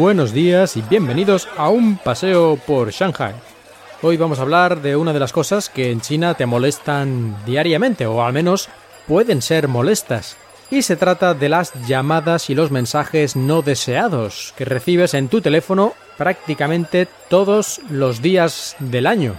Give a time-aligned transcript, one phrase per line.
[0.00, 3.34] buenos días y bienvenidos a un paseo por Shanghai.
[4.00, 8.06] Hoy vamos a hablar de una de las cosas que en China te molestan diariamente,
[8.06, 8.70] o al menos
[9.06, 10.38] pueden ser molestas.
[10.70, 15.42] Y se trata de las llamadas y los mensajes no deseados que recibes en tu
[15.42, 19.34] teléfono prácticamente todos los días del año.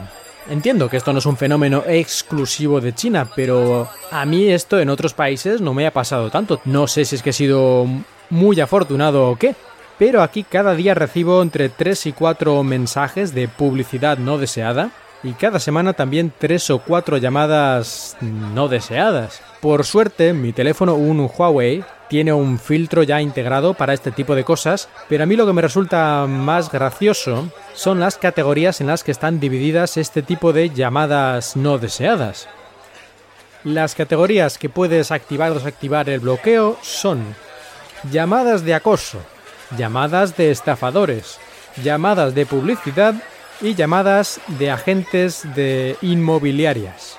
[0.48, 4.91] Entiendo que esto no es un fenómeno exclusivo de China, pero a mí esto en
[4.91, 6.62] otros países no me ha pasado tanto.
[6.66, 7.88] No sé si es que he sido
[8.30, 9.55] muy afortunado o qué,
[10.02, 14.90] pero aquí cada día recibo entre 3 y 4 mensajes de publicidad no deseada
[15.22, 19.44] y cada semana también 3 o 4 llamadas no deseadas.
[19.59, 24.44] Por suerte, mi teléfono, un Huawei, tiene un filtro ya integrado para este tipo de
[24.44, 29.03] cosas, pero a mí lo que me resulta más gracioso son las categorías en las
[29.03, 32.47] que están divididas este tipo de llamadas no deseadas.
[33.64, 37.23] Las categorías que puedes activar o desactivar el bloqueo son
[38.12, 39.20] llamadas de acoso,
[39.77, 41.39] llamadas de estafadores,
[41.83, 43.16] llamadas de publicidad
[43.61, 47.17] y llamadas de agentes de inmobiliarias.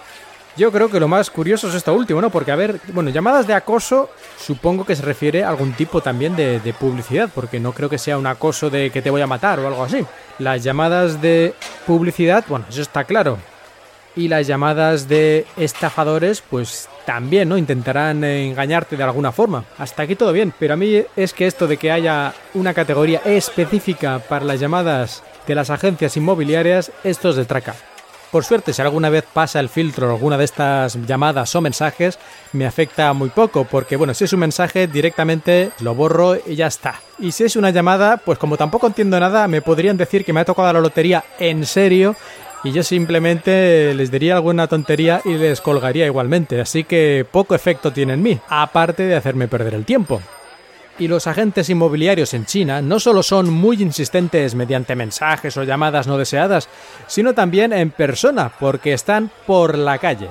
[0.57, 2.29] Yo creo que lo más curioso es esto último, ¿no?
[2.29, 6.37] Porque, a ver, bueno, llamadas de acoso supongo que se refiere a algún tipo también
[6.37, 9.27] de, de, publicidad, porque no creo que sea un acoso de que te voy a
[9.27, 10.05] matar o algo así.
[10.39, 11.55] Las llamadas de
[11.87, 13.39] publicidad, bueno, eso está claro.
[14.15, 17.57] Y las llamadas de estafadores, pues también, ¿no?
[17.57, 19.65] Intentarán engañarte de alguna forma.
[19.79, 23.23] Hasta aquí todo bien, pero a mí es que esto de que haya una categoría
[23.25, 27.75] específica para las llamadas de las agencias inmobiliarias, esto es de traca.
[28.33, 32.19] Por suerte, si alguna vez pasa el filtro alguna de estas llamadas o mensajes,
[32.53, 36.67] me afecta muy poco, porque bueno, si es un mensaje directamente lo borro y ya
[36.67, 36.95] está.
[37.19, 40.41] Y si es una llamada, pues como tampoco entiendo nada, me podrían decir que me
[40.41, 42.17] ha tocado la lotería en serio
[42.65, 47.93] y yo simplemente les diría alguna tontería y les colgaría igualmente, así que poco efecto
[47.93, 50.21] tiene en mí, aparte de hacerme perder el tiempo.
[50.99, 56.07] Y los agentes inmobiliarios en China no solo son muy insistentes mediante mensajes o llamadas
[56.07, 56.69] no deseadas,
[57.07, 60.29] sino también en persona, porque están por la calle.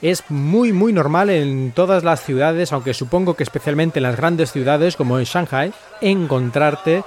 [0.00, 4.52] Es muy muy normal en todas las ciudades, aunque supongo que especialmente en las grandes
[4.52, 7.02] ciudades como en Shanghai, encontrarte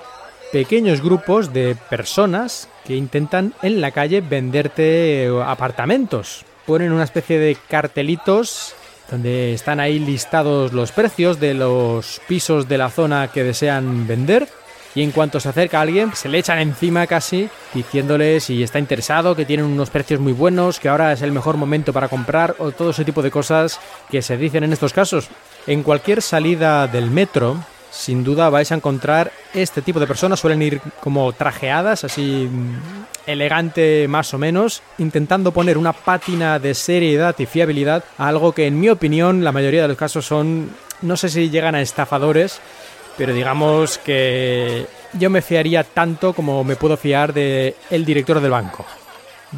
[0.52, 6.46] pequeños grupos de personas que intentan en la calle venderte apartamentos.
[6.66, 8.76] Ponen una especie de cartelitos
[9.10, 14.48] donde están ahí listados los precios de los pisos de la zona que desean vender.
[14.96, 19.36] Y en cuanto se acerca alguien, se le echan encima casi, diciéndole si está interesado,
[19.36, 22.72] que tienen unos precios muy buenos, que ahora es el mejor momento para comprar, o
[22.72, 23.80] todo ese tipo de cosas
[24.10, 25.30] que se dicen en estos casos.
[25.68, 27.58] En cualquier salida del metro,
[27.92, 30.40] sin duda vais a encontrar este tipo de personas.
[30.40, 32.50] Suelen ir como trajeadas, así
[33.26, 38.68] elegante más o menos, intentando poner una pátina de seriedad y fiabilidad a algo que
[38.68, 40.70] en mi opinión la mayoría de los casos son,
[41.02, 42.62] no sé si llegan a estafadores,
[43.18, 48.52] pero digamos que yo me fiaría tanto como me puedo fiar de el director del
[48.52, 48.86] banco.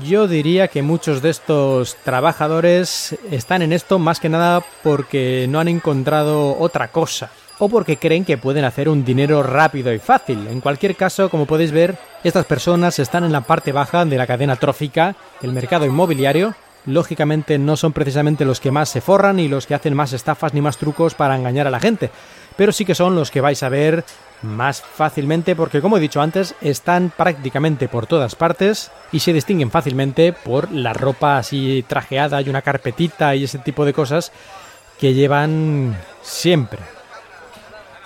[0.04, 5.60] Yo diría que muchos de estos trabajadores están en esto más que nada porque no
[5.60, 10.48] han encontrado otra cosa o porque creen que pueden hacer un dinero rápido y fácil.
[10.48, 14.26] En cualquier caso, como podéis ver, estas personas están en la parte baja de la
[14.26, 16.56] cadena trófica del mercado inmobiliario.
[16.86, 20.54] Lógicamente no son precisamente los que más se forran y los que hacen más estafas
[20.54, 22.10] ni más trucos para engañar a la gente,
[22.56, 24.06] pero sí que son los que vais a ver
[24.42, 29.70] más fácilmente porque como he dicho antes están prácticamente por todas partes y se distinguen
[29.70, 34.32] fácilmente por la ropa así trajeada y una carpetita y ese tipo de cosas
[34.98, 36.80] que llevan siempre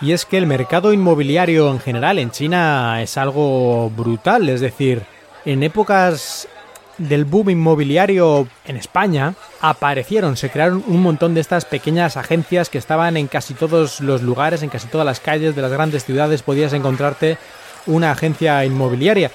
[0.04, 5.04] y es que el mercado inmobiliario en general en China es algo brutal, es decir,
[5.46, 6.50] en épocas
[6.98, 12.78] del boom inmobiliario en España aparecieron, se crearon un montón de estas pequeñas agencias que
[12.78, 16.44] estaban en casi todos los lugares, en casi todas las calles de las grandes ciudades
[16.44, 17.38] podías encontrarte
[17.86, 19.32] una agencia inmobiliaria.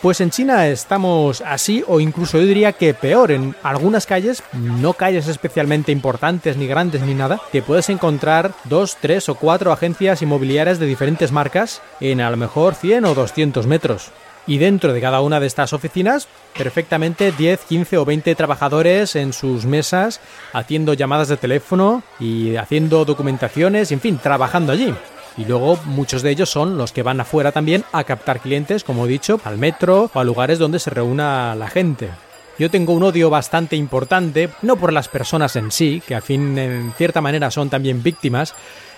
[0.00, 3.32] Pues en China estamos así o incluso yo diría que peor.
[3.32, 8.96] En algunas calles, no calles especialmente importantes ni grandes ni nada, te puedes encontrar dos,
[9.00, 13.66] tres o cuatro agencias inmobiliarias de diferentes marcas en a lo mejor 100 o 200
[13.66, 14.12] metros.
[14.46, 19.32] Y dentro de cada una de estas oficinas, perfectamente 10, 15 o 20 trabajadores en
[19.32, 20.20] sus mesas
[20.52, 24.94] haciendo llamadas de teléfono y haciendo documentaciones, en fin, trabajando allí.
[25.38, 29.06] Y luego muchos de ellos son los que van afuera también a captar clientes, como
[29.06, 32.10] he dicho, al metro o a lugares donde se reúna la gente.
[32.58, 36.58] Yo tengo un odio bastante importante, no por las personas en sí, que al fin
[36.58, 38.52] en cierta manera son también víctimas,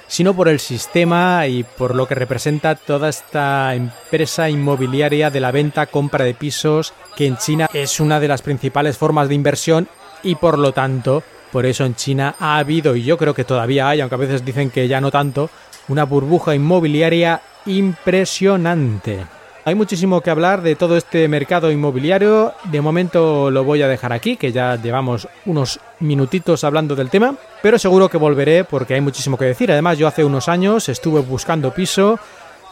[0.08, 5.52] sino por el sistema y por lo que representa toda esta empresa inmobiliaria de la
[5.52, 9.88] venta-compra de pisos, que en China es una de las principales formas de inversión
[10.22, 11.22] y por lo tanto,
[11.52, 14.44] por eso en China ha habido, y yo creo que todavía hay, aunque a veces
[14.44, 15.50] dicen que ya no tanto,
[15.88, 19.26] una burbuja inmobiliaria impresionante.
[19.64, 22.54] Hay muchísimo que hablar de todo este mercado inmobiliario.
[22.64, 27.34] De momento lo voy a dejar aquí, que ya llevamos unos minutitos hablando del tema,
[27.62, 29.70] pero seguro que volveré porque hay muchísimo que decir.
[29.70, 32.18] Además, yo hace unos años estuve buscando piso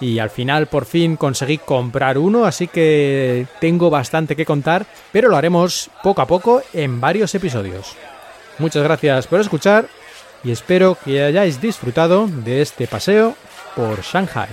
[0.00, 5.28] y al final por fin conseguí comprar uno, así que tengo bastante que contar, pero
[5.28, 7.96] lo haremos poco a poco en varios episodios.
[8.58, 9.86] Muchas gracias por escuchar
[10.44, 13.34] y espero que hayáis disfrutado de este paseo
[13.74, 14.48] por Shanghai.